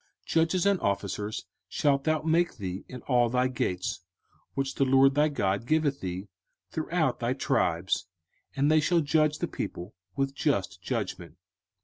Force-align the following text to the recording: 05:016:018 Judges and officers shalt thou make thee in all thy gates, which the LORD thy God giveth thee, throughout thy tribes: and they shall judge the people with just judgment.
05:016:018 0.25 0.27
Judges 0.33 0.65
and 0.65 0.79
officers 0.81 1.45
shalt 1.69 2.05
thou 2.05 2.23
make 2.23 2.57
thee 2.57 2.83
in 2.87 3.03
all 3.03 3.29
thy 3.29 3.47
gates, 3.47 3.99
which 4.55 4.73
the 4.73 4.83
LORD 4.83 5.13
thy 5.13 5.27
God 5.29 5.67
giveth 5.67 5.99
thee, 6.01 6.27
throughout 6.71 7.19
thy 7.19 7.33
tribes: 7.33 8.07
and 8.55 8.71
they 8.71 8.79
shall 8.79 9.01
judge 9.01 9.37
the 9.37 9.47
people 9.47 9.93
with 10.15 10.33
just 10.33 10.81
judgment. 10.81 11.37